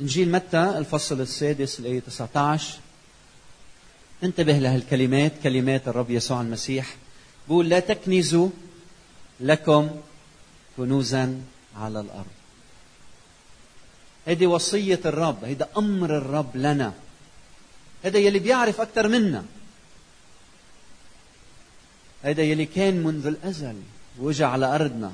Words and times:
إنجيل 0.00 0.32
متى؟ 0.32 0.78
الفصل 0.78 1.20
السادس 1.20 1.80
الآية 1.80 2.00
19 2.00 2.78
انتبه 4.22 4.58
لهالكلمات 4.58 5.32
كلمات 5.42 5.88
الرب 5.88 6.10
يسوع 6.10 6.40
المسيح. 6.40 6.96
بقول 7.48 7.68
لا 7.68 7.80
تكنزوا 7.80 8.48
لكم 9.40 9.90
كنوزا 10.76 11.40
على 11.76 12.00
الأرض. 12.00 12.26
هذه 14.26 14.46
وصية 14.46 15.00
الرب 15.04 15.44
هيدا 15.44 15.68
أمر 15.76 16.18
الرب 16.18 16.56
لنا. 16.56 16.92
هذا 18.04 18.18
يلي 18.18 18.38
بيعرف 18.38 18.80
أكثر 18.80 19.08
منا. 19.08 19.44
هيدا 22.24 22.42
يلي 22.42 22.66
كان 22.66 23.02
منذ 23.02 23.26
الأزل 23.26 23.76
وجا 24.18 24.46
على 24.46 24.74
أرضنا. 24.74 25.12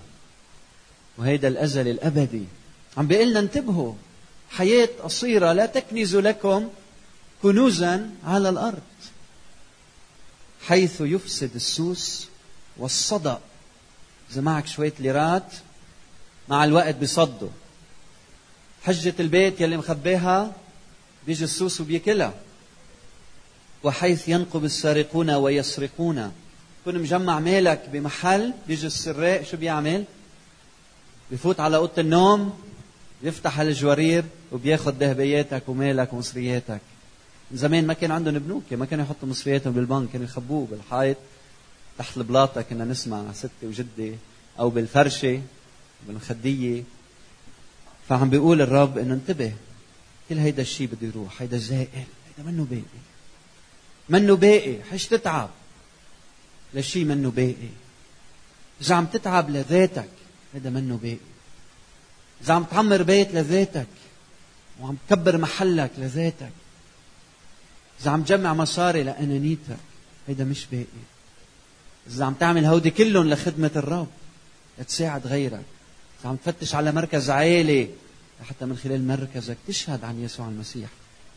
وهيدا 1.19 1.49
الأزل 1.49 1.89
الأبدي. 1.89 2.45
عم 2.97 3.07
بيقول 3.07 3.31
لنا 3.31 3.41
انتبهوا. 3.41 3.93
حياة 4.51 4.89
قصيرة 5.03 5.53
لا 5.53 5.67
تكنزوا 5.67 6.21
لكم 6.21 6.69
كنوزا 7.43 8.11
على 8.25 8.49
الأرض 8.49 8.83
حيث 10.67 11.01
يفسد 11.01 11.55
السوس 11.55 12.29
والصدأ. 12.77 13.41
إذا 14.33 14.41
معك 14.41 14.67
شوية 14.67 14.93
ليرات 14.99 15.53
مع 16.49 16.65
الوقت 16.65 16.95
بيصدوا 16.95 17.49
حجة 18.83 19.15
البيت 19.21 19.61
يلي 19.61 19.77
مخبيها 19.77 20.53
بيجي 21.27 21.45
السوس 21.45 21.81
وبياكلها. 21.81 22.35
وحيث 23.83 24.29
ينقب 24.29 24.65
السارقون 24.65 25.31
ويسرقون. 25.31 26.33
تكون 26.83 26.99
مجمع 26.99 27.41
مالك 27.41 27.89
بمحل 27.93 28.53
بيجي 28.69 28.87
السراق 28.87 29.43
شو 29.43 29.57
بيعمل؟ 29.57 30.05
بفوت 31.31 31.61
على 31.61 31.77
أوضة 31.77 31.93
النوم 31.99 32.61
بيفتح 33.23 33.61
الجوارير 33.61 34.25
وبياخذ 34.53 34.95
ذهبياتك 34.95 35.63
ومالك 35.69 36.13
ومصرياتك. 36.13 36.81
زمان 37.53 37.87
ما 37.87 37.95
كان 37.95 38.11
عندهم 38.11 38.39
بنوك 38.39 38.73
ما 38.73 38.87
كانوا 38.87 39.05
يحطوا 39.05 39.29
مصرياتهم 39.29 39.73
بالبنك 39.73 40.11
كانوا 40.11 40.27
يخبوه 40.27 40.67
بالحائط 40.71 41.17
تحت 41.99 42.17
البلاطة 42.17 42.63
كنا 42.63 42.85
نسمع 42.85 43.33
ستي 43.33 43.67
وجدي 43.67 44.15
أو 44.59 44.71
بالفرشة 44.71 45.43
بالمخدية 46.07 46.83
فعم 48.09 48.31
بيقول 48.31 48.63
الرب 48.63 48.99
إنه 48.99 49.15
انتبه 49.15 49.53
كل 50.29 50.39
هيدا 50.39 50.63
الشيء 50.63 50.87
بده 50.87 51.09
يروح 51.09 51.43
هيدا 51.43 51.59
زائل 51.59 51.89
هيدا 51.95 52.51
منه 52.51 52.67
باقي. 52.71 53.01
منه 54.09 54.37
باقي 54.37 54.83
حش 54.91 55.07
تتعب. 55.07 55.51
لشيء 56.75 57.05
منه 57.05 57.31
باقي. 57.31 57.71
إذا 58.81 58.95
عم 58.95 59.07
تتعب 59.07 59.51
لذاتك 59.51 60.11
هذا 60.55 60.71
منه 60.71 60.99
باقي. 61.03 61.30
إذا 62.43 62.55
عم 62.55 62.65
تعمر 62.65 63.03
بيت 63.03 63.35
لذاتك 63.35 63.87
وعم 64.81 64.97
تكبر 65.09 65.39
محلك 65.39 65.91
لذاتك 65.99 66.53
إذا 68.01 68.11
عم 68.11 68.23
تجمع 68.23 68.55
مصاري 68.55 69.03
لأنانيتك 69.03 69.77
هيدا 70.29 70.45
مش 70.45 70.67
باقي. 70.67 70.85
إذا 72.07 72.25
عم 72.25 72.35
تعمل 72.35 72.65
هودي 72.65 72.91
كلهم 72.91 73.29
لخدمة 73.29 73.71
الرب 73.77 74.09
لتساعد 74.79 75.27
غيرك. 75.27 75.65
إذا 76.21 76.29
عم 76.29 76.37
تفتش 76.37 76.75
على 76.75 76.93
مركز 76.93 77.31
عالي 77.31 77.89
حتى 78.49 78.65
من 78.65 78.77
خلال 78.77 79.07
مركزك 79.07 79.57
تشهد 79.69 80.05
عن 80.05 80.25
يسوع 80.25 80.49
المسيح. 80.49 80.89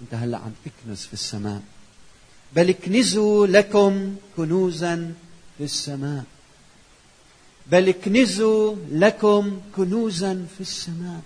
أنت 0.02 0.14
هلأ 0.14 0.38
عم 0.38 0.52
تكنز 0.66 1.00
في 1.00 1.14
السماء. 1.14 1.62
بل 2.56 2.70
اكنزوا 2.70 3.48
لكم 3.48 4.16
كنوزا 4.38 5.14
في 5.58 5.64
السماء. 5.64 6.24
بل 7.72 7.90
اكنزوا 7.90 8.76
لكم 8.92 9.62
كنوزا 9.76 10.46
في 10.56 10.62
السماء. 10.62 11.22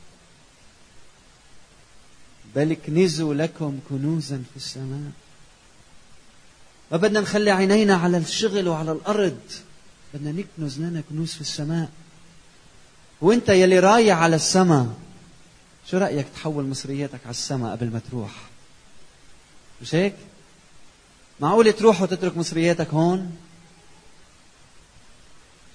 بل 2.56 2.72
اكنزوا 2.72 3.34
لكم 3.34 3.80
كنوزا 3.90 4.44
في 4.52 4.58
السماء. 4.58 5.12
ما 6.92 6.98
بدنا 6.98 7.20
نخلي 7.22 7.52
عينينا 7.52 7.96
على 7.96 8.18
الشغل 8.18 8.68
وعلى 8.68 8.92
الأرض. 8.92 9.40
بدنا 10.14 10.32
نكنز 10.32 10.80
لنا 10.80 11.04
كنوز 11.10 11.34
في 11.34 11.42
السماء. 11.42 11.90
وانت 13.22 13.50
يلي 13.50 13.80
رايح 13.80 14.18
على 14.18 14.36
السماء 14.36 14.88
شو 15.92 15.98
رأيك 15.98 16.28
تحول 16.36 16.66
مصرياتك 16.66 17.20
على 17.24 17.32
السماء 17.32 17.72
قبل 17.72 17.90
ما 17.92 18.02
تروح؟ 18.12 18.32
مش 19.82 19.96
هيك؟ 19.96 20.16
معقول 21.40 21.74
تروح 21.74 22.02
وتترك 22.02 22.38
مصرياتك 22.38 22.88
هون؟ 22.94 23.38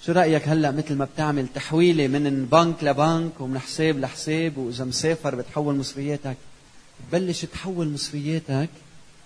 شو 0.05 0.11
رأيك 0.11 0.47
هلأ 0.47 0.71
مثل 0.71 0.95
ما 0.95 1.05
بتعمل 1.05 1.47
تحويلة 1.55 2.07
من 2.07 2.45
بنك 2.45 2.83
لبنك 2.83 3.41
ومن 3.41 3.59
حساب 3.59 3.99
لحساب 3.99 4.57
وإذا 4.57 4.85
مسافر 4.85 5.35
بتحول 5.35 5.75
مصرياتك؟ 5.75 6.37
بتبلش 6.99 7.45
تحول 7.45 7.89
مصرياتك 7.89 8.69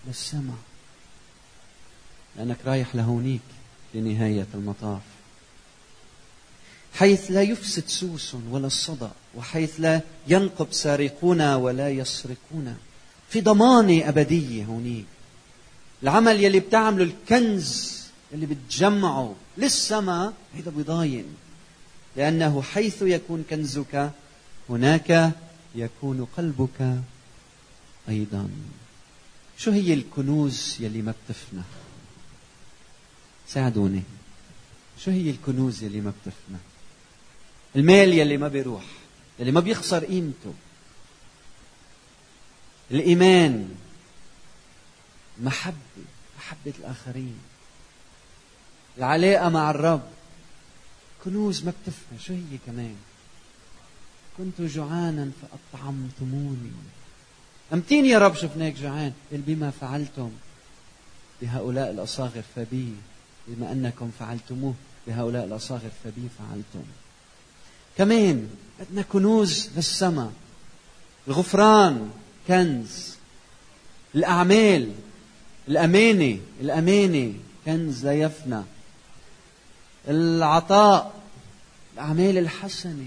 للسماء. 0.08 0.56
لأنك 2.38 2.58
رايح 2.66 2.96
لهونيك 2.96 3.42
لنهاية 3.94 4.48
المطاف. 4.54 5.02
حيث 6.94 7.32
لا 7.32 7.42
يفسد 7.42 7.84
سوس 7.88 8.36
ولا 8.52 8.68
الصدى 8.68 9.10
وحيث 9.36 9.76
لا 9.80 10.02
ينقب 10.28 10.68
سارقون 10.72 11.54
ولا 11.54 11.90
يسرقون 11.90 12.78
في 13.30 13.42
ضمانة 13.42 14.10
أبدية 14.10 14.66
هونيك. 14.66 15.06
العمل 16.04 16.44
يلي 16.44 16.60
بتعمله 16.60 17.04
الكنز 17.04 18.07
اللي 18.34 18.46
بتجمعه 18.46 19.36
للسماء 19.58 20.34
هيدا 20.56 20.72
بيضاين 20.72 21.26
لأنه 22.16 22.62
حيث 22.62 23.02
يكون 23.02 23.44
كنزك 23.50 24.12
هناك 24.70 25.34
يكون 25.76 26.28
قلبك 26.38 27.02
أيضا. 28.10 28.50
شو 29.58 29.72
هي 29.72 29.94
الكنوز 29.94 30.78
يلي 30.80 31.02
ما 31.02 31.14
بتفنى؟ 31.26 31.62
ساعدوني. 33.48 34.04
شو 35.00 35.12
هي 35.12 35.30
الكنوز 35.30 35.84
يلي 35.84 36.02
ما 36.02 36.10
بتفنى؟ 36.22 36.58
المال 37.76 38.14
يلي 38.14 38.38
ما 38.38 38.48
بيروح 38.48 38.84
يلي 39.40 39.52
ما 39.52 39.60
بيخسر 39.60 40.06
قيمته. 40.06 40.54
الإيمان 42.92 43.76
محبة 45.42 45.76
محبة 46.38 46.74
الآخرين. 46.80 47.40
العلاقة 48.98 49.50
مع 49.50 49.70
الرب. 49.70 50.02
كنوز 51.26 51.64
ما 51.64 51.72
بتفنى 51.82 52.20
شو 52.20 52.34
هي 52.34 52.58
كمان. 52.66 52.96
كنت 54.38 54.62
جوعانا 54.62 55.32
فأطعمتموني. 55.42 56.72
أمتين 57.74 58.06
يا 58.06 58.20
رب 58.20 58.36
شفناك 58.36 58.74
جوعان 58.74 59.14
قل 59.32 59.38
بما 59.38 59.72
فعلتم 59.72 60.32
بهؤلاء 61.42 61.92
الأصاغر 61.92 62.44
فبي. 62.56 62.94
بما 63.48 63.72
أنكم 63.72 64.12
فعلتموه 64.20 64.74
بهؤلاء 65.08 65.46
الأصاغر 65.46 65.90
فبي 66.04 66.28
فعلتم. 66.40 66.86
كمان 67.98 68.50
بدنا 68.80 69.02
كنوز 69.02 69.70
للسماء 69.76 70.32
الغفران 71.28 72.10
كنز. 72.48 73.16
الأعمال 74.16 74.92
الأمانة 75.68 76.40
الأمانة 76.62 77.34
كنز 77.66 78.06
لا 78.06 78.14
يفنى. 78.14 78.62
العطاء 80.08 81.14
الأعمال 81.94 82.38
الحسنة. 82.38 83.06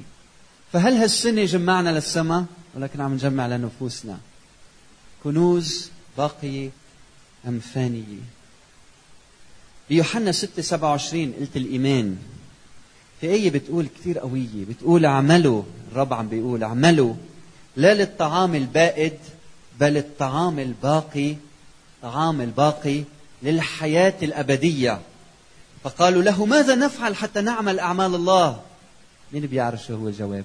فهل 0.73 0.93
هالسنة 0.93 1.45
جمعنا 1.45 1.91
للسماء 1.91 2.45
ولكن 2.75 3.01
عم 3.01 3.15
نجمع 3.15 3.47
لنفوسنا. 3.47 4.19
كنوز 5.25 5.91
باقية 6.19 6.71
أم 7.49 7.61
فانية 7.61 8.19
بيوحنا 9.89 10.33
6 10.33 10.63
27 10.63 11.33
قلت 11.33 11.57
الإيمان. 11.57 12.17
في 13.21 13.27
آية 13.27 13.51
بتقول 13.51 13.87
كثير 14.01 14.19
قوية 14.19 14.65
بتقول 14.69 15.07
اعملوا 15.07 15.63
الرب 15.93 16.13
عم 16.13 16.29
بيقول 16.29 16.63
اعملوا. 16.63 17.15
لا 17.77 17.95
للطعام 17.95 18.55
البائد 18.55 19.19
بل 19.81 19.97
الطعام 19.97 20.59
الباقي 20.59 21.37
طعام 22.03 22.41
الباقي 22.41 23.05
للحياة 23.43 24.15
الأبدية. 24.23 25.01
فقالوا 25.85 26.23
له 26.23 26.47
ماذا 26.47 26.75
نفعل 26.75 27.17
حتى 27.17 27.41
نعمل 27.41 27.79
أعمال 27.79 28.15
الله؟ 28.15 28.63
مين 29.33 29.47
بيعرف 29.47 29.85
شو 29.85 29.97
هو 29.97 30.09
الجواب. 30.09 30.45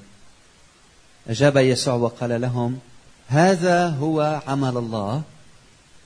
أجاب 1.28 1.58
يسوع 1.58 1.94
وقال 1.94 2.42
لهم 2.42 2.80
هذا 3.28 3.88
هو 3.88 4.42
عمل 4.48 4.78
الله 4.78 5.22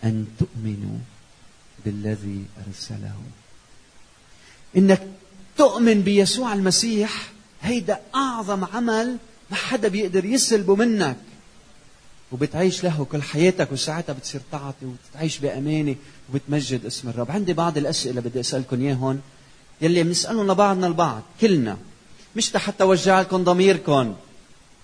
أن 0.03 0.27
تؤمنوا 0.39 0.97
بالذي 1.85 2.45
أرسله. 2.67 3.15
إنك 4.77 5.07
تؤمن 5.57 6.01
بيسوع 6.01 6.53
المسيح 6.53 7.31
هيدا 7.61 7.99
أعظم 8.15 8.65
عمل 8.65 9.17
ما 9.49 9.55
حدا 9.55 9.87
بيقدر 9.87 10.25
يسلبه 10.25 10.75
منك. 10.75 11.17
وبتعيش 12.31 12.83
له 12.83 13.07
كل 13.11 13.21
حياتك 13.21 13.71
وساعتها 13.71 14.13
بتصير 14.13 14.41
تعطي 14.51 14.85
وتعيش 14.85 15.37
بأمانة 15.37 15.95
وبتمجد 16.29 16.85
اسم 16.85 17.09
الرب. 17.09 17.31
عندي 17.31 17.53
بعض 17.53 17.77
الأسئلة 17.77 18.21
بدي 18.21 18.39
أسألكم 18.39 18.81
إياهم 18.81 19.21
يلي 19.81 20.03
بنسألهم 20.03 20.51
لبعضنا 20.51 20.87
البعض 20.87 21.21
كلنا. 21.41 21.77
مش 22.35 22.57
حتى 22.57 22.83
وجع 22.83 23.21
لكم 23.21 23.43
ضميركم 23.43 24.15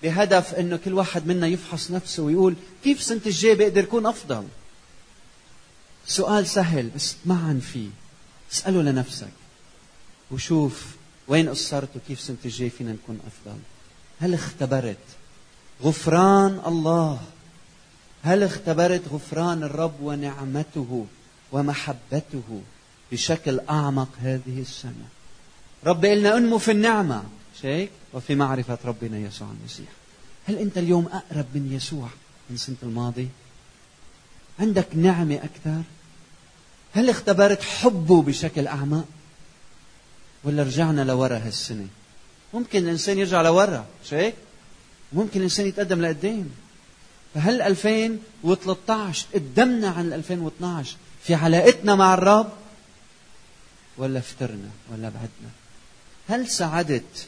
بهدف 0.03 0.53
إنه 0.53 0.77
كل 0.77 0.94
واحد 0.94 1.27
منا 1.27 1.47
يفحص 1.47 1.92
نفسه 1.92 2.24
ويقول 2.24 2.56
كيف 2.83 3.01
سنة 3.01 3.21
الجاي 3.25 3.56
بقدر 3.56 3.83
اكون 3.83 4.06
أفضل؟ 4.06 4.44
سؤال 6.07 6.47
سهل 6.47 6.89
بس 6.95 7.15
معا 7.25 7.62
فيه. 7.74 7.89
اسأله 8.53 8.81
لنفسك. 8.81 9.31
وشوف 10.31 10.86
وين 11.27 11.50
قصرت 11.50 11.89
وكيف 11.95 12.21
سنة 12.21 12.38
الجاي 12.45 12.69
فينا 12.69 12.92
نكون 12.92 13.19
أفضل. 13.27 13.57
هل 14.19 14.33
اختبرت؟ 14.33 14.97
غفران 15.83 16.62
الله. 16.68 17.21
هل 18.25 18.44
اختبرت 18.44 19.01
غفران 19.12 19.63
الرب 19.63 20.01
ونعمته 20.01 21.06
ومحبته 21.51 22.62
بشكل 23.12 23.60
أعمق 23.69 24.10
هذه 24.22 24.62
السنة؟ 24.62 25.07
رب 25.86 26.06
قلنا 26.06 26.38
أنمو 26.38 26.57
في 26.57 26.72
النعمة 26.72 27.24
شيك 27.62 27.89
وفي 28.13 28.36
معرفة 28.36 28.77
ربنا 28.86 29.18
يسوع 29.18 29.48
المسيح. 29.60 29.88
هل 30.48 30.57
أنت 30.57 30.77
اليوم 30.77 31.06
أقرب 31.06 31.45
من 31.54 31.74
يسوع 31.74 32.07
من 32.50 32.57
سنة 32.57 32.75
الماضي؟ 32.83 33.27
عندك 34.60 34.88
نعمة 34.95 35.36
أكثر؟ 35.36 35.81
هل 36.94 37.10
اختبرت 37.10 37.62
حبه 37.62 38.21
بشكل 38.21 38.68
أعمق؟ 38.68 39.06
ولا 40.44 40.63
رجعنا 40.63 41.01
لورا 41.01 41.38
هالسنة؟ 41.38 41.88
ممكن 42.54 42.80
الإنسان 42.80 43.18
يرجع 43.19 43.42
لورا 43.42 43.86
مش 44.06 44.13
هيك 44.13 44.36
ممكن 45.13 45.39
الإنسان 45.39 45.68
يتقدم 45.68 46.01
لقدام. 46.01 46.50
فهل 47.35 47.61
2013 47.61 49.25
قدمنا 49.33 49.87
عن 49.89 50.13
2012 50.13 50.95
في 51.23 51.33
علاقتنا 51.35 51.95
مع 51.95 52.13
الرب؟ 52.13 52.49
ولا 53.97 54.19
فترنا 54.19 54.69
ولا 54.91 55.09
بعدنا. 55.09 55.51
هل 56.29 56.47
ساعدت 56.47 57.27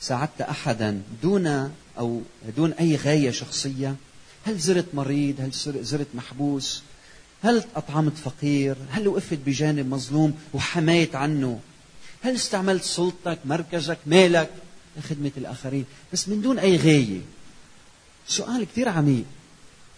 ساعدت 0.00 0.40
أحدا 0.40 1.02
دون 1.22 1.72
أو 1.98 2.22
دون 2.56 2.72
أي 2.72 2.96
غاية 2.96 3.30
شخصية؟ 3.30 3.96
هل 4.46 4.58
زرت 4.58 4.86
مريض؟ 4.94 5.40
هل 5.40 5.50
زرت 5.84 6.06
محبوس؟ 6.14 6.82
هل 7.42 7.64
أطعمت 7.76 8.16
فقير؟ 8.18 8.76
هل 8.90 9.08
وقفت 9.08 9.38
بجانب 9.46 9.88
مظلوم 9.88 10.38
وحميت 10.54 11.14
عنه؟ 11.14 11.60
هل 12.22 12.34
استعملت 12.34 12.84
سلطتك 12.84 13.38
مركزك 13.44 13.98
مالك؟ 14.06 14.50
لخدمة 14.96 15.30
الآخرين. 15.36 15.84
بس 16.12 16.28
من 16.28 16.42
دون 16.42 16.58
أي 16.58 16.76
غاية. 16.76 17.20
سؤال 18.30 18.64
كثير 18.64 18.88
عميق. 18.88 19.24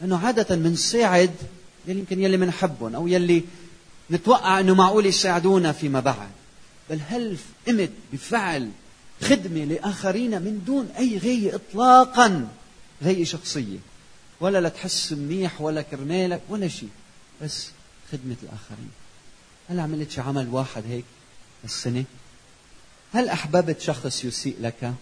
لأنه 0.01 0.27
عادة 0.27 0.57
بنساعد 0.57 1.35
يلي 1.87 2.01
يمكن 2.01 2.21
يلي 2.21 2.37
بنحبهم 2.37 2.95
أو 2.95 3.09
يلي 3.09 3.45
نتوقع 4.11 4.61
أنه 4.61 4.75
معقول 4.75 5.07
يساعدونا 5.07 5.73
فيما 5.73 6.01
بعد. 6.01 6.31
بل 6.91 7.01
هل 7.09 7.37
قمت 7.67 7.91
بفعل 8.13 8.71
خدمة 9.23 9.65
لآخرين 9.65 10.31
من 10.31 10.63
دون 10.67 10.89
أي 10.99 11.19
غاية 11.19 11.55
إطلاقا 11.55 12.49
غاية 13.05 13.25
شخصية؟ 13.25 13.79
ولا 14.41 14.69
لتحس 14.69 15.13
منيح 15.13 15.61
ولا 15.61 15.83
كرمالك 15.83 16.41
ولا 16.49 16.69
شيء 16.69 16.91
بس 17.43 17.69
خدمة 18.13 18.37
الآخرين. 18.43 18.91
هل 19.69 19.81
عملت 19.81 20.11
شي 20.11 20.21
عمل 20.21 20.49
واحد 20.49 20.83
هيك 20.89 21.05
السنة 21.65 22.05
هل 23.13 23.29
أحببت 23.29 23.81
شخص 23.81 24.25
يسيء 24.25 24.57
لك؟ 24.61 24.95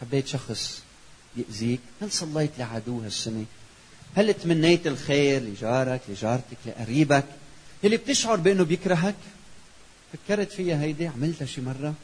حبيت 0.00 0.26
شخص 0.26 0.82
يأذيك 1.36 1.80
هل 2.02 2.12
صليت 2.12 2.50
لعدو 2.58 3.00
هالسنة 3.00 3.44
هل 4.16 4.34
تمنيت 4.34 4.86
الخير 4.86 5.42
لجارك 5.42 6.00
لجارتك 6.08 6.56
لقريبك؟ 6.66 7.24
اللي 7.84 7.96
بتشعر 7.96 8.36
بأنه 8.36 8.64
بيكرهك؟ 8.64 9.14
فكرت 10.12 10.52
فيها 10.52 10.82
هيدي 10.82 11.06
عملتها 11.06 11.46
شي 11.46 11.60
مرة؟ 11.60 11.94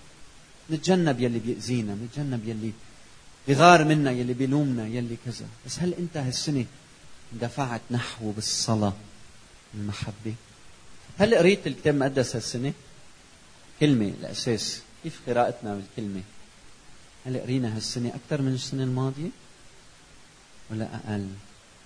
نتجنب 0.71 1.21
يلي 1.21 1.39
بيأذينا 1.39 1.95
نتجنب 1.95 2.49
يلي 2.49 2.73
بغار 3.49 3.85
منا 3.85 4.11
يلي 4.11 4.33
بيلومنا 4.33 4.87
يلي 4.87 5.17
كذا. 5.25 5.47
بس 5.67 5.79
هل 5.79 5.95
أنت 5.95 6.17
هالسنة 6.17 6.65
دفعت 7.33 7.81
نحو 7.91 8.31
بالصلاة 8.31 8.93
المحبة؟ 9.75 10.35
هل 11.19 11.35
قريت 11.35 11.67
الكتاب 11.67 11.95
المقدس 11.95 12.37
هالسنة؟ 12.37 12.73
كلمة 13.81 14.13
الأساس 14.21 14.81
كيف 15.03 15.21
قراءتنا 15.27 15.75
بالكلمة؟ 15.75 16.23
هل 17.27 17.41
قرينا 17.41 17.77
هالسنة 17.77 18.09
أكثر 18.09 18.43
من 18.43 18.55
السنة 18.55 18.83
الماضية؟ 18.83 19.29
ولا 20.71 20.85
أقل. 20.95 21.29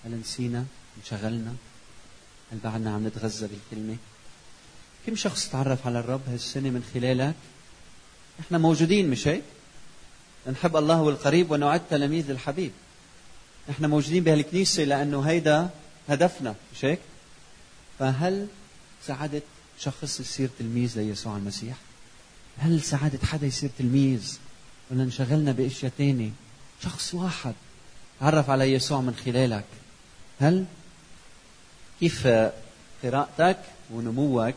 هل 0.05 0.21
نسينا؟ 0.21 0.65
انشغلنا؟ 0.99 1.55
هل 2.53 2.59
بعدنا 2.65 2.95
عم 2.95 3.07
نتغذى 3.07 3.47
بالكلمة؟ 3.47 3.97
كم 5.07 5.17
شخص 5.17 5.49
تعرف 5.49 5.87
على 5.87 5.99
الرب 5.99 6.21
هالسنة 6.29 6.71
من 6.71 6.85
خلالك؟ 6.95 7.35
إحنا 8.41 8.59
موجودين 8.59 9.11
مش 9.11 9.29
هيك؟ 9.29 9.43
نحب 10.51 10.77
الله 10.77 11.03
والقريب 11.03 11.51
ونعد 11.51 11.83
تلاميذ 11.91 12.31
الحبيب. 12.31 12.73
نحن 13.69 13.87
موجودين 13.87 14.25
بهالكنيسة 14.25 14.85
لأنه 14.85 15.21
هيدا 15.23 15.71
هدفنا 16.09 16.55
مش 16.75 16.85
هيك؟ 16.85 16.99
فهل 17.99 18.47
ساعدت 19.07 19.43
شخص 19.79 20.21
يصير 20.21 20.51
تلميذ 20.59 20.99
ليسوع 20.99 21.37
المسيح؟ 21.37 21.77
هل 22.59 22.83
ساعدت 22.83 23.25
حدا 23.25 23.47
يصير 23.47 23.71
تلميذ؟ 23.79 24.39
ولا 24.91 25.03
انشغلنا 25.03 25.53
بأشياء 25.53 25.93
تانية. 25.99 26.31
شخص 26.83 27.15
واحد 27.15 27.55
تعرف 28.21 28.51
على 28.51 28.73
يسوع 28.73 29.01
من 29.01 29.15
خلالك. 29.25 29.65
هل 30.41 30.65
كيف 32.01 32.29
قراءتك 33.03 33.59
ونموك 33.91 34.55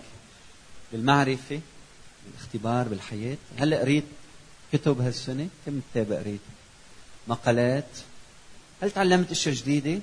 بالمعرفة 0.91 1.59
بالاختبار 2.25 2.87
بالحياة؟ 2.87 3.37
هل 3.57 3.75
قريت 3.75 4.03
كتب 4.73 5.01
هالسنة؟ 5.01 5.47
كم 5.65 5.81
كتاب 5.91 6.11
قريت؟ 6.11 6.41
مقالات؟ 7.27 7.89
هل 8.81 8.91
تعلمت 8.91 9.31
أشياء 9.31 9.55
جديدة؟ 9.55 10.01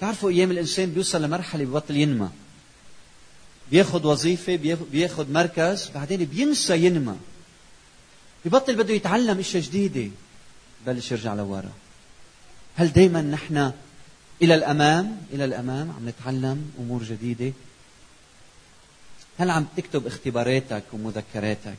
تعرفوا 0.00 0.30
أيام 0.30 0.50
الإنسان 0.50 0.90
بيوصل 0.90 1.22
لمرحلة 1.22 1.64
ببطل 1.64 1.96
ينمى. 1.96 2.28
بياخد 3.70 4.04
وظيفة 4.04 4.56
بياخد 4.92 5.30
مركز 5.30 5.90
بعدين 5.94 6.24
بينسى 6.24 6.86
ينمى. 6.86 7.16
ببطل 8.48 8.76
بده 8.76 8.94
يتعلم 8.94 9.38
إشياء 9.38 9.62
جديدة. 9.62 10.10
بلش 10.86 11.12
يرجع 11.12 11.34
لورا. 11.34 11.72
هل 12.76 12.92
دايما 12.92 13.22
نحن 13.22 13.72
إلى 14.42 14.54
الأمام؟ 14.54 15.16
إلى 15.32 15.44
الأمام 15.44 15.90
عم 15.90 16.08
نتعلم 16.08 16.72
أمور 16.78 17.02
جديدة. 17.02 17.52
هل 19.38 19.50
عم 19.50 19.66
تكتب 19.76 20.06
اختباراتك 20.06 20.82
ومذكراتك؟ 20.92 21.78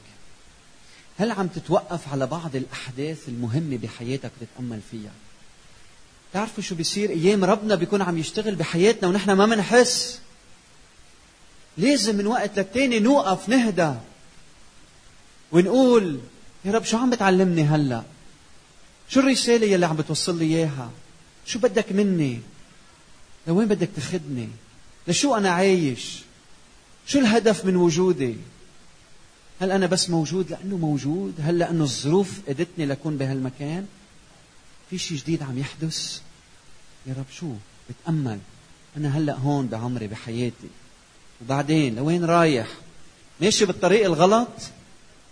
هل 1.18 1.32
عم 1.32 1.48
تتوقف 1.48 2.08
على 2.12 2.28
بعض 2.28 2.56
الأحداث 2.56 3.30
المهمة 3.30 3.78
بحياتك 3.78 4.32
وتتأمل 4.42 4.80
فيها؟ 4.92 5.12
تعرفوا 6.34 6.64
شو 6.64 6.76
بيصير؟ 6.76 7.10
أيام 7.10 7.44
ربنا 7.46 7.76
بيكون 7.76 8.02
عم 8.02 8.18
يشتغل 8.18 8.56
بحياتنا 8.56 9.08
ونحن 9.08 9.32
ما 9.32 9.46
منحس. 9.46 10.20
لازم 11.78 12.16
من 12.16 12.28
وقت 12.28 12.60
للتاني 12.60 13.00
نوقف 13.00 13.50
نهدى. 13.50 13.94
ونقول 15.52 16.20
يا 16.66 16.72
رب 16.72 16.84
شو 16.84 16.98
عم 16.98 17.10
بتعلمني 17.10 17.64
هلا؟ 17.64 18.04
شو 19.10 19.20
الرسالة 19.20 19.68
يلي 19.68 19.86
عم 19.86 19.96
بتوصل 19.96 20.40
لي 20.40 20.46
إياها؟ 20.46 20.92
شو 21.46 21.60
بدك 21.60 21.92
مني؟ 21.92 22.40
لوين 23.48 23.68
بدك 23.68 23.90
تاخذني 23.96 24.50
لشو 25.08 25.36
أنا 25.36 25.50
عايش؟ 25.50 26.20
شو 27.08 27.20
الهدف 27.20 27.66
من 27.66 27.76
وجودي؟ 27.76 28.36
هل 29.62 29.72
أنا 29.72 29.86
بس 29.86 30.10
موجود 30.10 30.52
لأنه 30.52 30.78
موجود؟ 30.78 31.34
هل 31.42 31.60
لأنه 31.60 31.84
الظروف 31.84 32.40
أدتني 32.48 32.86
لكون 32.86 33.18
بهالمكان؟ 33.18 33.86
في 34.90 34.98
شيء 34.98 35.18
جديد 35.18 35.44
عم 35.44 35.60
يحدث؟ 35.60 36.22
يا 37.08 37.14
رب 37.18 37.26
شو؟ 37.32 37.54
بتأمل. 37.90 38.40
أنا 38.98 39.18
هلأ 39.18 39.36
هون 39.36 39.68
بعمري 39.68 40.08
بحياتي. 40.08 40.68
وبعدين 41.42 41.96
لوين 41.96 42.26
رايح؟ 42.26 42.68
ماشي 43.42 43.66
بالطريق 43.66 44.06
الغلط؟ 44.06 44.50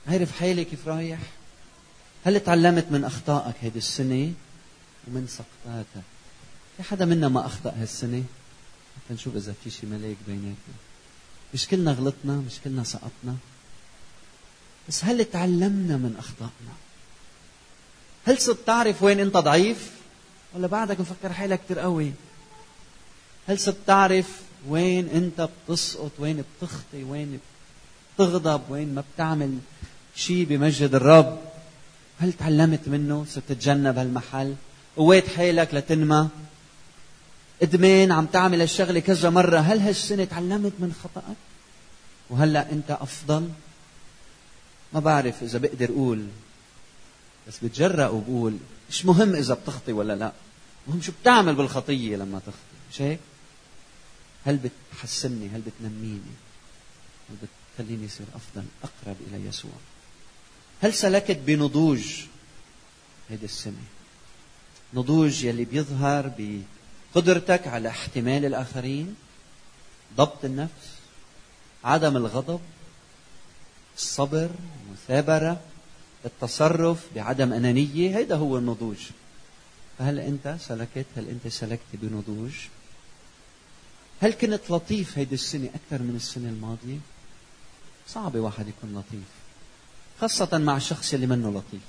عارف 0.07 0.39
حالي 0.39 0.65
كيف 0.65 0.87
رايح؟ 0.87 1.19
هل 2.25 2.39
تعلمت 2.39 2.85
من 2.91 3.03
أخطائك 3.03 3.55
هذه 3.61 3.77
السنة؟ 3.77 4.33
ومن 5.07 5.27
سقطاتك؟ 5.27 6.05
في 6.77 6.83
حدا 6.83 7.05
منا 7.05 7.27
ما 7.27 7.45
أخطأ 7.45 7.73
هالسنة؟ 7.81 8.23
حتى 8.95 9.13
نشوف 9.13 9.35
إذا 9.35 9.53
في 9.63 9.69
شي 9.69 9.85
ملاك 9.85 10.17
بيناتنا. 10.27 10.75
مش 11.53 11.67
كلنا 11.67 11.91
غلطنا 11.91 12.33
مش 12.33 12.53
كلنا 12.63 12.83
سقطنا. 12.83 13.35
بس 14.89 15.05
هل 15.05 15.25
تعلمنا 15.25 15.97
من 15.97 16.15
أخطائنا؟ 16.19 16.73
هل 18.25 18.37
صرت 18.37 18.67
تعرف 18.67 19.03
وين 19.03 19.19
أنت 19.19 19.37
ضعيف؟ 19.37 19.91
ولا 20.53 20.67
بعدك 20.67 20.99
مفكر 20.99 21.33
حالك 21.33 21.61
كثير 21.65 21.79
قوي؟ 21.79 22.11
هل 23.47 23.59
صرت 23.59 23.77
تعرف 23.87 24.41
وين 24.67 25.09
أنت 25.09 25.49
بتسقط 25.69 26.11
وين 26.19 26.43
بتخطي 26.61 27.03
وين 27.03 27.39
بتغضب 28.15 28.61
وين 28.69 28.95
ما 28.95 29.03
بتعمل 29.15 29.57
شيء 30.17 30.45
بمجد 30.45 30.95
الرب؟ 30.95 31.39
هل 32.19 32.33
تعلمت 32.33 32.88
منه 32.88 33.25
صرت 33.29 33.43
تتجنب 33.47 33.97
هالمحل؟ 33.97 34.55
قويت 34.97 35.27
حالك 35.27 35.74
لتنمى؟ 35.74 36.29
ادمان 37.62 38.12
عم 38.12 38.25
تعمل 38.25 38.62
الشغله 38.62 39.00
كذا 39.00 39.29
مرة 39.29 39.59
هل 39.59 39.79
هالسنة 39.79 40.24
تعلمت 40.25 40.74
من 40.79 40.93
خطأك؟ 41.03 41.36
وهلأ 42.29 42.71
أنت 42.71 42.91
أفضل؟ 42.91 43.50
ما 44.93 45.00
بعرف 45.00 45.43
إذا 45.43 45.59
بقدر 45.59 45.89
أقول 45.89 46.27
بس 47.47 47.59
بتجرأ 47.63 48.07
وبقول 48.07 48.57
مش 48.89 49.05
مهم 49.05 49.36
إذا 49.36 49.53
بتخطي 49.53 49.91
ولا 49.91 50.13
لأ. 50.13 50.31
مهم 50.88 51.01
شو 51.01 51.12
بتعمل 51.21 51.55
بالخطية 51.55 52.15
لما 52.15 52.39
تخطي 52.39 52.77
مش 52.91 53.01
هيك؟ 53.01 53.19
هل 54.45 54.59
بتحسنني 54.93 55.50
هل 55.50 55.62
بتنميني؟ 55.62 56.36
هل 57.29 57.36
بتخليني 57.75 58.05
يصير 58.05 58.25
أفضل 58.36 58.63
أقرب 58.83 59.15
إلى 59.27 59.47
يسوع؟ 59.47 59.71
هل 60.81 60.93
سلكت 60.93 61.38
بنضوج 61.46 62.01
هيدي 63.29 63.46
السنة 63.46 63.84
نضوج 64.93 65.43
يلي 65.43 65.65
بيظهر 65.65 66.31
بقدرتك 66.38 67.67
على 67.67 67.89
احتمال 67.89 68.46
الآخرين؟ 68.46 69.15
ضبط 70.17 70.46
النفس؟ 70.46 70.88
عدم 71.84 72.17
الغضب؟ 72.17 72.60
الصبر؟ 73.98 74.50
المثابرة؟ 74.88 75.62
التصرف 76.25 77.05
بعدم 77.15 77.53
أنانية؟ 77.53 78.17
هيدا 78.17 78.36
هو 78.36 78.57
النضوج. 78.57 78.98
فهل 80.00 80.19
أنت 80.19 80.55
سلكت؟ 80.60 81.05
هل 81.17 81.29
أنت 81.29 81.48
سلكت 81.48 81.88
بنضوج؟ 81.93 82.51
هل 84.22 84.34
كنت 84.34 84.72
لطيف 84.72 85.17
هيدي 85.17 85.36
السنة 85.36 85.69
أكثر 85.75 86.03
من 86.03 86.15
السنة 86.15 86.50
الماضية؟ 86.50 87.00
صعب 88.07 88.36
واحد 88.36 88.67
يكون 88.67 88.96
لطيف. 88.96 89.37
خاصة 90.21 90.57
مع 90.57 90.77
الشخص 90.77 91.13
اللي 91.13 91.27
منه 91.27 91.50
لطيف. 91.51 91.81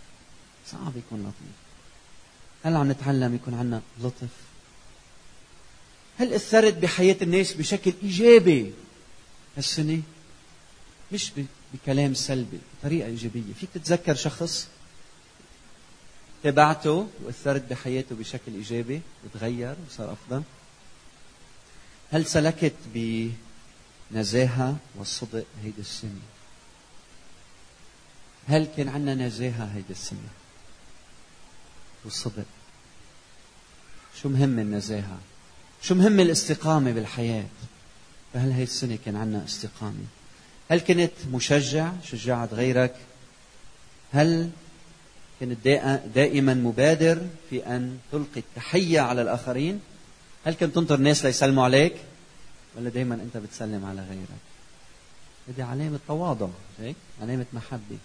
صعب 0.70 0.97
يكون 0.97 1.20
لطيف. 1.20 1.54
هل 2.64 2.76
عم 2.76 2.90
نتعلم 2.90 3.35
يكون 3.35 3.54
عندنا 3.54 3.82
لطف؟ 4.00 4.28
هل 6.18 6.35
اثرت 6.35 6.75
بحياة 6.75 7.16
الناس 7.23 7.52
بشكل 7.52 7.92
إيجابي؟ 8.02 8.73
هالسنة 9.56 10.02
مش 11.12 11.32
بكلام 11.75 12.14
سلبي 12.14 12.58
بطريقة 12.80 13.06
إيجابية. 13.06 13.52
فيك 13.61 13.68
تتذكر 13.75 14.14
شخص 14.14 14.68
تابعته 16.42 17.08
واثرت 17.25 17.70
بحياته 17.70 18.14
بشكل 18.16 18.54
إيجابي؟ 18.54 19.00
وتغير 19.25 19.76
وصار 19.90 20.12
أفضل. 20.12 20.42
هل 22.11 22.26
سلكت 22.26 22.75
بنزاهة 24.11 24.76
والصدق 24.94 25.44
هيدي 25.62 25.80
السنة 25.80 26.20
هل 28.49 28.67
كان 28.76 28.88
عندنا 28.88 29.26
نزاهة 29.26 29.71
هيدي 29.75 29.90
السنة؟ 29.90 30.28
والصدق 32.05 32.45
شو 34.23 34.28
مهم 34.28 34.59
النزاهة 34.59 35.19
شو 35.83 35.95
مهم 35.95 36.21
الاستقامة 36.21 36.93
بالحياة؟ 36.93 37.45
فهل 38.35 38.52
هي 38.52 38.62
السنة 38.62 38.99
كان 39.05 39.17
عندنا 39.17 39.45
استقامة؟ 39.45 40.05
هل 40.71 40.81
كنت 40.81 41.11
مشجع؟ 41.33 41.93
شجعت 42.05 42.55
غيرك؟ 42.55 42.97
هل 44.12 44.50
كنت 45.40 45.69
دائما 46.14 46.55
مبادر 46.55 47.26
في 47.50 47.67
أن 47.67 47.99
تلقي 48.12 48.40
التحية 48.40 49.00
على 49.00 49.23
الآخرين؟ 49.23 49.81
هل 50.45 50.55
كنت 50.55 50.75
تنطر 50.75 50.95
الناس 50.95 51.25
ليسلموا 51.25 51.64
عليك؟ 51.64 51.95
ولا 52.76 52.90
دائما 52.90 53.14
أنت 53.14 53.37
بتسلم 53.37 53.85
على 53.85 54.00
غيرك؟ 54.00 54.49
هذه 55.49 55.64
علامة 55.64 55.99
تواضع 56.09 56.49
هيك؟ 56.78 56.97
علامة 57.23 57.47
محبة. 57.52 57.99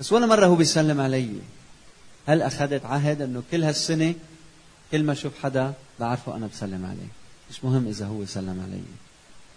بس 0.00 0.12
ولا 0.12 0.26
مرة 0.26 0.46
هو 0.46 0.54
بيسلم 0.54 1.00
علي. 1.00 1.30
هل 2.26 2.42
أخذت 2.42 2.84
عهد 2.84 3.22
أنه 3.22 3.42
كل 3.50 3.64
هالسنة 3.64 4.14
كل 4.92 5.02
ما 5.02 5.12
أشوف 5.12 5.32
حدا 5.42 5.72
بعرفه 6.00 6.36
أنا 6.36 6.46
بسلم 6.46 6.86
عليه؟ 6.86 7.08
مش 7.50 7.64
مهم 7.64 7.88
إذا 7.88 8.06
هو 8.06 8.26
سلم 8.26 8.60
علي. 8.60 8.82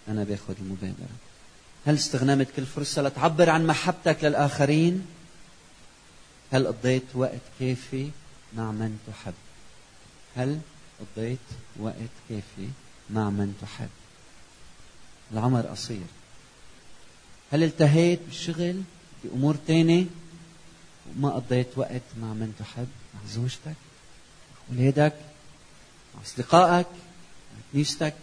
أنا 0.07 0.24
بأخذ 0.24 0.53
المبادرة. 0.62 1.15
هل 1.86 1.95
استغنمت 1.95 2.48
كل 2.55 2.65
فرصة 2.65 3.01
لتعبر 3.01 3.50
عن 3.50 3.67
محبتك 3.67 4.24
للآخرين؟ 4.24 5.05
هل 6.51 6.67
قضيت 6.67 7.03
وقت 7.15 7.41
كافي 7.60 8.10
مع 8.53 8.71
من 8.71 9.00
تحب؟ 9.07 9.33
هل 10.36 10.60
قضيت 11.00 11.39
وقت 11.79 11.95
كافي 12.29 12.69
مع 13.10 13.29
من 13.29 13.55
تحب؟ 13.62 13.89
العمر 15.33 15.62
قصير. 15.62 16.07
هل 17.51 17.63
التهيت 17.63 18.19
بالشغل 18.27 18.81
بأمور 19.24 19.55
تانية؟ 19.67 20.05
وما 21.18 21.30
قضيت 21.30 21.68
وقت 21.75 22.01
مع 22.22 22.27
من 22.27 22.56
تحب 22.60 22.88
مع 23.13 23.20
زوجتك 23.30 23.75
مع 24.70 24.77
أولادك 24.77 25.13
مع 26.15 26.22
أصدقائك 26.22 26.88
مع 26.88 27.62
كنيستك 27.74 28.13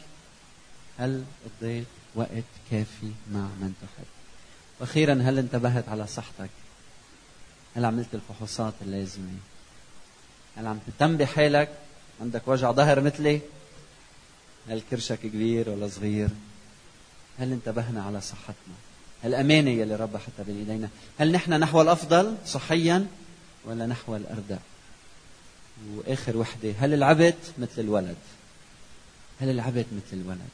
هل 0.98 1.24
قضيت 1.44 1.86
وقت 2.14 2.44
كافي 2.70 3.12
مع 3.32 3.40
من 3.40 3.74
تحب؟ 3.82 4.06
وأخيرا 4.80 5.14
هل 5.14 5.38
انتبهت 5.38 5.88
على 5.88 6.06
صحتك؟ 6.06 6.50
هل 7.76 7.84
عملت 7.84 8.14
الفحوصات 8.14 8.74
اللازمة؟ 8.82 9.32
هل 10.56 10.66
عم 10.66 10.78
تهتم 10.86 11.16
بحالك 11.16 11.68
عندك 12.20 12.48
وجع 12.48 12.72
ظهر 12.72 13.00
مثلي؟ 13.00 13.40
هل 14.68 14.82
كرشك 14.90 15.18
كبير 15.20 15.70
ولا 15.70 15.88
صغير؟ 15.88 16.28
هل 17.38 17.52
انتبهنا 17.52 18.02
على 18.02 18.20
صحتنا؟ 18.20 18.74
الأمانة 19.24 19.70
يلي 19.70 19.96
رب 19.96 20.16
حتى 20.16 20.44
بين 20.46 20.58
إيدينا. 20.58 20.88
هل 21.18 21.32
نحن 21.32 21.52
نحو 21.52 21.82
الأفضل 21.82 22.36
صحيا 22.46 23.06
ولا 23.64 23.86
نحو 23.86 24.16
الأردى 24.16 24.56
وآخر 25.94 26.36
وحدة 26.36 26.72
هل 26.78 26.94
العبد 26.94 27.34
مثل 27.58 27.80
الولد؟ 27.80 28.16
هل 29.40 29.50
العبد 29.50 29.86
مثل 29.92 30.22
الولد؟ 30.22 30.48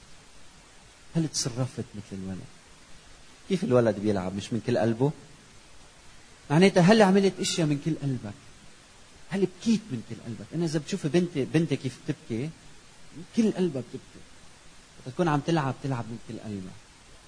هل 1.17 1.29
تصرفت 1.29 1.85
مثل 1.95 2.23
الولد؟ 2.23 2.39
كيف 3.49 3.65
الولد 3.65 3.99
بيلعب؟ 3.99 4.37
مش 4.37 4.53
من 4.53 4.61
كل 4.67 4.79
قلبه؟ 4.79 5.11
معناتها 6.51 6.83
هل 6.83 7.03
عملت 7.03 7.41
أشياء 7.41 7.67
من 7.67 7.81
كل 7.85 7.95
قلبك؟ 8.03 8.35
هل 9.31 9.41
بكيت 9.41 9.81
من 9.91 10.03
كل 10.11 10.17
قلبك؟ 10.27 10.47
أنا 10.55 10.65
إذا 10.65 10.79
بتشوف 10.79 11.07
بنتي 11.07 11.45
بنتي 11.45 11.77
كيف 11.77 11.99
بتبكي 12.05 12.51
من 13.17 13.25
كل 13.37 13.53
قلبها 13.53 13.83
بتبكي. 13.83 14.25
تكون 15.07 15.29
عم 15.29 15.41
تلعب 15.41 15.75
تلعب 15.83 16.05
من 16.05 16.19
كل 16.29 16.39
قلبها 16.39 16.73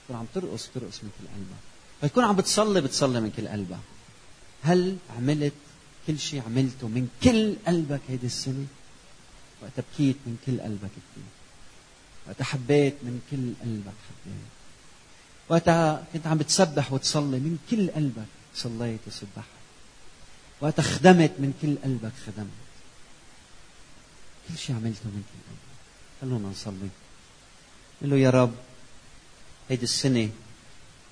تكون 0.07 0.17
عم 0.17 0.27
ترقص 0.35 0.69
ترقص 0.75 1.05
من 1.05 1.11
كل 1.19 1.27
قلبها. 1.35 1.59
فتكون 2.03 2.25
عم 2.25 2.37
بتصلي 2.37 2.81
بتصلي 2.81 3.21
من 3.21 3.31
كل 3.37 3.49
قلبها. 3.49 3.81
هل 4.63 4.97
عملت 5.17 5.53
كل 6.07 6.19
شيء 6.19 6.43
عملته 6.47 6.89
من 6.89 7.09
كل 7.23 7.57
قلبك 7.67 8.01
هيدي 8.09 8.27
السنة؟ 8.27 8.67
وقت 9.63 9.73
بكيت 9.81 10.17
من 10.27 10.37
كل 10.47 10.61
قلبك 10.61 10.91
بكيت 10.91 11.33
وقت 12.27 12.43
حبيت 12.43 12.95
من 13.03 13.21
كل 13.31 13.65
قلبك 13.65 13.99
حبيت. 14.09 14.47
وقت 15.49 15.99
كنت 16.13 16.27
عم 16.27 16.39
بتسبح 16.39 16.93
وتصلي 16.93 17.39
من 17.39 17.59
كل 17.71 17.91
قلبك 17.91 18.27
صليت 18.55 19.01
وسبحت. 19.07 19.57
وقت 20.61 20.81
خدمت 20.81 21.33
من 21.39 21.55
كل 21.63 21.77
قلبك 21.85 22.13
خدمت. 22.27 22.61
كل 24.49 24.59
شيء 24.59 24.77
عملته 24.77 25.05
من 25.05 25.25
كل 25.29 25.41
قلبك. 25.49 25.77
خلونا 26.21 26.49
نصلي. 26.49 26.89
قل 28.03 28.11
له 28.11 28.17
يا 28.17 28.31
رب 28.31 28.55
هيدي 29.69 29.85
السنة 29.85 30.29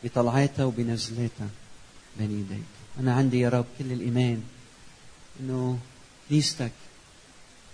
بطلعاتها 0.05 0.65
وبنزلاتها 0.65 1.49
بين 2.19 2.31
ايديك 2.31 2.67
أنا 3.01 3.15
عندي 3.15 3.41
يا 3.41 3.49
رب 3.49 3.65
كل 3.79 3.93
الإيمان 3.93 4.43
إنه 5.41 5.79
كنيستك 6.29 6.73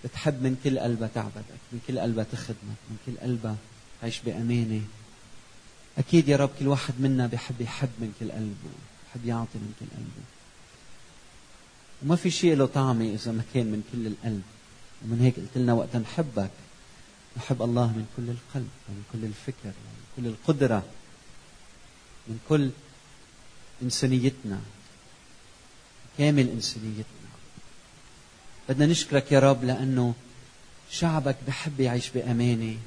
بتحب 0.03 0.43
من 0.43 0.57
كل 0.63 0.79
قلبها 0.79 1.09
تعبدك 1.15 1.61
من 1.71 1.79
كل 1.87 1.99
قلبها 1.99 2.23
تخدمك 2.23 2.81
من 2.89 2.97
كل 3.05 3.17
قلبها 3.17 3.55
تعيش 4.01 4.19
بأمانة. 4.25 4.81
أكيد 5.97 6.29
يا 6.29 6.37
رب 6.37 6.49
كل 6.59 6.67
واحد 6.67 6.93
منا 6.99 7.27
بحب 7.27 7.61
يحب 7.61 7.89
من 7.99 8.13
كل 8.19 8.31
قلبه 8.31 8.73
بحب 9.09 9.25
يعطي 9.25 9.57
من 9.59 9.73
كل 9.79 9.85
قلبه. 9.85 10.25
وما 12.03 12.15
في 12.15 12.31
شيء 12.31 12.55
له 12.55 12.65
طعمة 12.65 13.13
إذا 13.13 13.31
ما 13.31 13.43
كان 13.53 13.65
من 13.65 13.83
كل 13.91 14.07
القلب. 14.07 14.41
ومن 15.03 15.21
هيك 15.21 15.35
قلت 15.35 15.57
لنا 15.57 15.73
وقت 15.73 15.95
نحبك 15.95 16.51
نحب 17.37 17.61
الله 17.61 17.87
من 17.87 18.05
كل 18.17 18.29
القلب 18.29 18.69
ومن 18.89 19.03
كل 19.13 19.25
الفكر. 19.25 19.73
كل 20.17 20.25
القدرة 20.25 20.83
من 22.27 22.39
كل 22.49 22.69
إنسانيتنا 23.83 24.61
كامل 26.17 26.49
إنسانيتنا. 26.49 27.05
بدنا 28.69 28.85
نشكرك 28.85 29.31
يا 29.31 29.39
رب 29.39 29.63
لأنه 29.63 30.13
شعبك 30.91 31.37
بحب 31.47 31.79
يعيش 31.79 32.09
بأمانة 32.09 32.77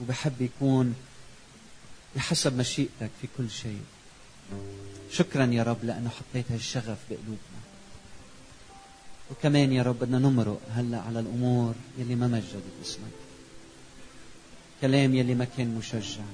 وبحب 0.00 0.42
يكون 0.42 0.94
بحسب 2.16 2.56
مشيئتك 2.56 3.10
في 3.20 3.28
كل 3.38 3.50
شيء. 3.50 3.82
شكرا 5.12 5.46
يا 5.46 5.62
رب 5.62 5.84
لأنه 5.84 6.10
حطيت 6.10 6.52
هالشغف 6.52 6.98
بقلوبنا. 7.10 7.62
وكمان 9.30 9.72
يا 9.72 9.82
رب 9.82 9.98
بدنا 9.98 10.18
نمرق 10.18 10.60
هلأ 10.70 11.00
على 11.00 11.20
الأمور 11.20 11.74
يلي 11.98 12.14
ما 12.14 12.26
مجدت 12.26 12.62
اسمك 12.82 13.12
كلام 14.80 15.14
يلي 15.14 15.34
ما 15.34 15.44
كان 15.44 15.74
مشجع. 15.74 16.24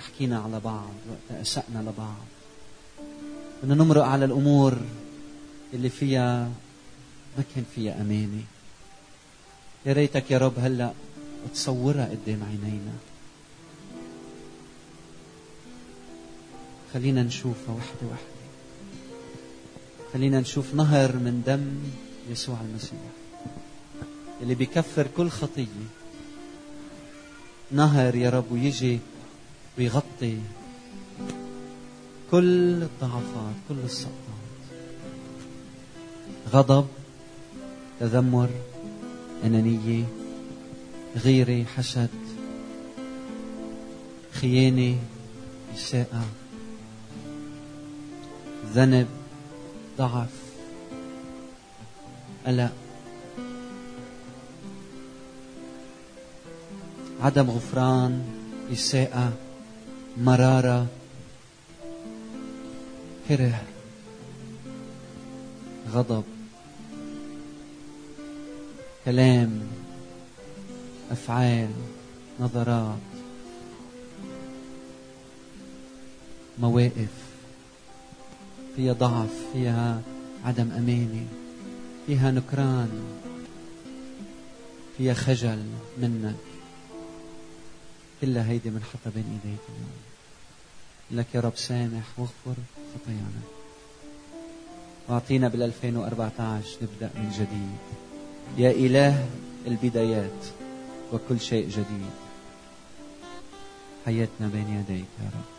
حكينا 0.00 0.38
على 0.40 0.60
بعض 0.60 0.92
وقت 1.10 1.40
أسأنا 1.40 1.78
لبعض 1.78 2.24
بدنا 3.62 3.74
نمرق 3.74 4.04
على 4.04 4.24
الأمور 4.24 4.78
اللي 5.74 5.88
فيها 5.88 6.50
ما 7.38 7.44
كان 7.54 7.64
فيها 7.74 8.00
أمانة. 8.00 8.42
يا 9.86 9.92
ريتك 9.92 10.30
يا 10.30 10.38
رب 10.38 10.58
هلأ 10.58 10.92
تصورها 11.54 12.04
قدام 12.04 12.42
عينينا. 12.42 12.92
خلينا 16.94 17.22
نشوفها 17.22 17.74
وحدة 17.74 18.06
وحدة. 18.12 18.34
خلينا 20.12 20.40
نشوف 20.40 20.74
نهر 20.74 21.12
من 21.12 21.42
دم 21.46 21.90
يسوع 22.30 22.56
المسيح 22.60 22.98
اللي 24.42 24.54
بيكفر 24.54 25.06
كل 25.16 25.28
خطية. 25.30 25.66
نهر 27.70 28.14
يا 28.14 28.30
رب 28.30 28.52
ويجي 28.52 28.98
ويغطي 29.78 30.38
كل 32.30 32.82
الضعفات 32.82 33.54
كل 33.68 33.74
السقطات. 33.84 34.44
غضب 36.52 36.86
تذمر 38.00 38.50
أنانية 39.44 40.04
غيرة 41.16 41.64
حسد 41.64 42.08
خيانة 44.32 44.98
إساءة 45.74 46.24
ذنب 48.74 49.06
ضعف 49.98 50.34
قلق. 52.46 52.72
عدم 57.20 57.50
غفران 57.50 58.24
إساءة 58.72 59.32
مرارة 60.16 60.86
كره 63.28 63.62
غضب. 65.92 66.24
كلام. 69.04 69.60
أفعال. 71.10 71.70
نظرات. 72.40 72.98
مواقف. 76.58 77.14
فيها 78.76 78.92
ضعف 78.92 79.30
فيها 79.52 80.02
عدم 80.44 80.70
أمانة. 80.70 81.26
فيها 82.06 82.30
نكران. 82.30 82.90
فيها 84.98 85.14
خجل 85.14 85.62
منك. 85.98 86.53
كلها 88.24 88.50
هيدي 88.50 88.70
بنحطها 88.70 89.10
بين 89.14 89.40
ايديك 89.44 89.60
لك 91.10 91.26
يا 91.34 91.40
رب 91.40 91.56
سامح 91.56 92.02
واغفر 92.18 92.54
خطايانا. 92.94 93.42
واعطينا 95.08 95.48
بال 95.48 95.62
2014 95.62 96.68
نبدأ 96.82 97.10
من 97.14 97.30
جديد. 97.30 98.04
يا 98.58 98.70
إله 98.70 99.28
البدايات 99.66 100.46
وكل 101.12 101.40
شيء 101.40 101.68
جديد. 101.68 102.14
حياتنا 104.06 104.48
بين 104.48 104.68
يديك 104.68 105.08
يا 105.20 105.30
رب. 105.34 105.53